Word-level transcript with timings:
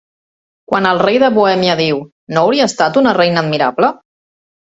Quan 0.71 0.87
el 0.91 1.01
rei 1.01 1.17
de 1.23 1.27
Bohèmia 1.35 1.75
diu, 1.81 2.01
No 2.35 2.45
hauria 2.45 2.67
estat 2.71 2.99
una 3.03 3.13
reina 3.21 3.43
admirable? 3.45 3.93